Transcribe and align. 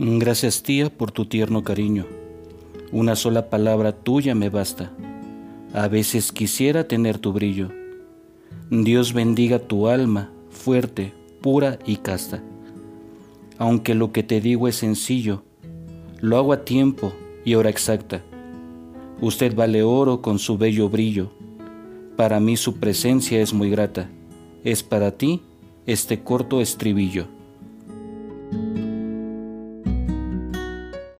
Gracias 0.00 0.62
tía 0.62 0.90
por 0.90 1.10
tu 1.10 1.24
tierno 1.24 1.64
cariño. 1.64 2.06
Una 2.92 3.16
sola 3.16 3.50
palabra 3.50 3.90
tuya 3.90 4.32
me 4.36 4.48
basta. 4.48 4.92
A 5.74 5.88
veces 5.88 6.30
quisiera 6.30 6.86
tener 6.86 7.18
tu 7.18 7.32
brillo. 7.32 7.72
Dios 8.70 9.12
bendiga 9.12 9.58
tu 9.58 9.88
alma, 9.88 10.30
fuerte, 10.50 11.12
pura 11.42 11.80
y 11.84 11.96
casta. 11.96 12.40
Aunque 13.58 13.96
lo 13.96 14.12
que 14.12 14.22
te 14.22 14.40
digo 14.40 14.68
es 14.68 14.76
sencillo, 14.76 15.42
lo 16.20 16.36
hago 16.36 16.52
a 16.52 16.64
tiempo 16.64 17.12
y 17.44 17.56
hora 17.56 17.68
exacta. 17.68 18.22
Usted 19.20 19.52
vale 19.56 19.82
oro 19.82 20.22
con 20.22 20.38
su 20.38 20.56
bello 20.56 20.88
brillo. 20.88 21.32
Para 22.16 22.38
mí 22.38 22.56
su 22.56 22.76
presencia 22.76 23.42
es 23.42 23.52
muy 23.52 23.68
grata. 23.68 24.08
Es 24.62 24.84
para 24.84 25.18
ti 25.18 25.42
este 25.86 26.20
corto 26.20 26.60
estribillo. 26.60 27.26